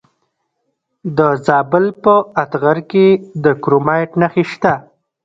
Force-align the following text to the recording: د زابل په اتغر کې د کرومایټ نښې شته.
د 1.17 1.19
زابل 1.45 1.85
په 2.03 2.13
اتغر 2.43 2.77
کې 2.91 3.05
د 3.43 3.45
کرومایټ 3.63 4.11
نښې 4.21 4.43
شته. 4.51 4.73